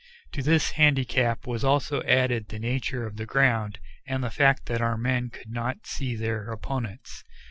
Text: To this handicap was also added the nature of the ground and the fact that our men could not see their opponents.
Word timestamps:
To 0.31 0.41
this 0.41 0.71
handicap 0.71 1.45
was 1.45 1.63
also 1.63 2.01
added 2.05 2.47
the 2.47 2.57
nature 2.57 3.05
of 3.05 3.17
the 3.17 3.27
ground 3.27 3.77
and 4.07 4.23
the 4.23 4.31
fact 4.31 4.65
that 4.65 4.81
our 4.81 4.97
men 4.97 5.29
could 5.29 5.51
not 5.51 5.85
see 5.85 6.15
their 6.15 6.45
opponents. 6.51 7.23